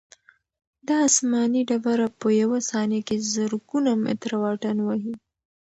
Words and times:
دا 0.87 0.95
آسماني 1.07 1.61
ډبره 1.69 2.07
په 2.19 2.27
یوه 2.41 2.59
ثانیه 2.69 3.01
کې 3.07 3.15
زرګونه 3.33 3.91
متره 4.03 4.35
واټن 4.43 4.77
وهي. 4.83 5.13